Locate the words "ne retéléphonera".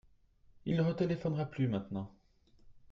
0.77-1.45